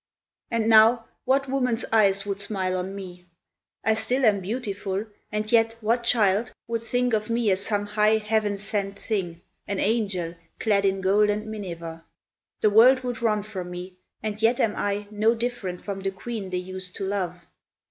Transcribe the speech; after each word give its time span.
And 0.49 0.67
now, 0.67 1.05
what 1.25 1.47
woman's 1.47 1.85
eyes 1.91 2.25
would 2.25 2.41
smile 2.41 2.75
on 2.75 2.95
me? 2.95 3.27
I 3.83 3.93
still 3.93 4.25
am 4.25 4.39
beautiful, 4.41 5.05
and 5.31 5.51
yet 5.51 5.75
what 5.79 6.03
child 6.03 6.51
Would 6.67 6.81
think 6.81 7.13
of 7.13 7.29
me 7.29 7.51
as 7.51 7.63
some 7.63 7.85
high, 7.85 8.17
heaven 8.17 8.57
sent 8.57 8.97
thing, 8.97 9.41
An 9.67 9.79
angel, 9.79 10.33
clad 10.59 10.85
in 10.85 11.01
gold 11.01 11.29
and 11.29 11.45
miniver? 11.45 12.03
The 12.61 12.71
world 12.71 13.01
would 13.01 13.21
run 13.21 13.43
from 13.43 13.69
me, 13.69 13.95
and 14.23 14.41
yet 14.41 14.59
am 14.59 14.73
I 14.75 15.05
No 15.11 15.35
different 15.35 15.81
from 15.85 15.99
the 15.99 16.09
queen 16.09 16.49
they 16.49 16.57
used 16.57 16.95
to 16.95 17.05
love. 17.05 17.45